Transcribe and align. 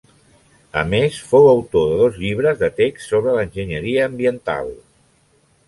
A 0.79 0.81
més, 0.93 1.19
fou 1.33 1.49
autor 1.49 1.85
de 1.91 1.99
dos 1.99 2.17
llibres 2.23 2.59
de 2.63 2.71
texts 2.81 3.13
sobre 3.13 3.37
l'enginyeria 3.39 4.09
ambiental. 4.11 4.77